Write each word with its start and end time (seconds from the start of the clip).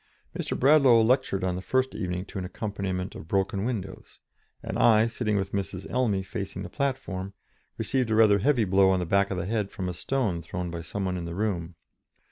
Mr. 0.35 0.59
Bradlaugh 0.59 1.03
lectured 1.03 1.43
on 1.43 1.55
the 1.55 1.61
first 1.61 1.93
evening 1.93 2.25
to 2.25 2.39
an 2.39 2.45
accompaniment 2.45 3.13
of 3.13 3.27
broken 3.27 3.63
windows, 3.65 4.19
and 4.63 4.79
I, 4.79 5.05
sitting 5.05 5.37
with 5.37 5.51
Mrs. 5.51 5.87
Elmy 5.91 6.23
facing 6.23 6.63
the 6.63 6.69
platform, 6.71 7.35
received 7.77 8.09
a 8.09 8.15
rather 8.15 8.39
heavy 8.39 8.65
blow 8.65 8.89
on 8.89 8.97
the 8.99 9.05
back 9.05 9.29
of 9.29 9.37
the 9.37 9.45
head 9.45 9.69
from 9.69 9.87
a 9.87 9.93
stone 9.93 10.41
thrown 10.41 10.71
by 10.71 10.81
some 10.81 11.05
one 11.05 11.17
in 11.17 11.25
the 11.25 11.35
room. 11.35 11.75